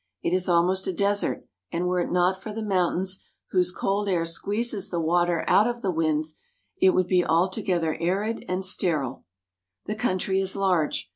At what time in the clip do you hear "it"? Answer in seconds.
0.23-0.33, 1.99-2.11, 6.77-6.95